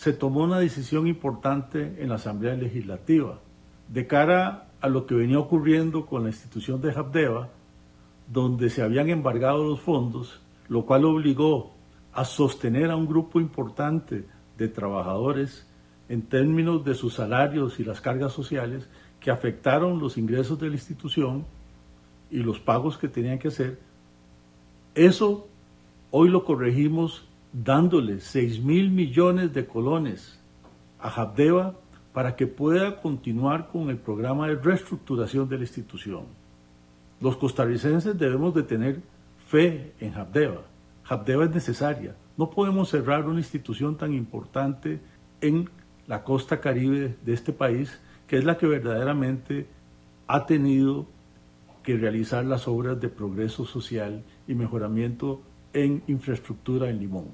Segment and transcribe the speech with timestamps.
[0.00, 3.38] se tomó una decisión importante en la Asamblea Legislativa
[3.86, 7.50] de cara a lo que venía ocurriendo con la institución de Habdeba,
[8.26, 10.40] donde se habían embargado los fondos,
[10.70, 11.74] lo cual obligó
[12.14, 14.24] a sostener a un grupo importante
[14.56, 15.66] de trabajadores
[16.08, 18.88] en términos de sus salarios y las cargas sociales
[19.20, 21.44] que afectaron los ingresos de la institución
[22.30, 23.78] y los pagos que tenían que hacer.
[24.94, 25.46] Eso
[26.10, 30.38] hoy lo corregimos dándole 6 mil millones de colones
[30.98, 31.74] a Habdeba
[32.12, 36.24] para que pueda continuar con el programa de reestructuración de la institución.
[37.20, 39.00] Los costarricenses debemos de tener
[39.46, 40.62] fe en Habdeba.
[41.04, 42.14] Habdeba es necesaria.
[42.36, 45.00] No podemos cerrar una institución tan importante
[45.40, 45.68] en
[46.06, 49.66] la costa caribe de este país, que es la que verdaderamente
[50.26, 51.06] ha tenido
[51.82, 57.28] que realizar las obras de progreso social y mejoramiento en infraestructura en Limón.